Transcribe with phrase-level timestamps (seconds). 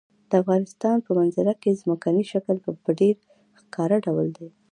[0.29, 2.55] د افغانستان په منظره کې ځمکنی شکل
[2.85, 3.15] په ډېر
[3.59, 4.49] ښکاره ډول دی.